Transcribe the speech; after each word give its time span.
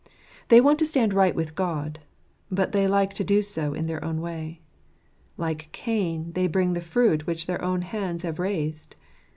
I 0.01 0.09
They 0.49 0.61
want 0.61 0.79
to 0.79 0.85
stand 0.87 1.13
right 1.13 1.35
with 1.35 1.53
God; 1.53 1.99
but 2.49 2.71
they 2.71 2.87
like 2.87 3.13
to 3.13 3.23
do 3.23 3.43
so 3.43 3.75
in 3.75 3.85
their 3.85 4.03
own 4.03 4.19
way. 4.19 4.61
Like 5.37 5.69
Cain, 5.73 6.31
they 6.33 6.47
bring 6.47 6.73
the 6.73 6.81
fruit 6.81 7.27
which 7.27 7.45
their 7.45 7.63
own 7.63 7.83
hands 7.83 8.23
have 8.23 8.39
raised. 8.39 8.95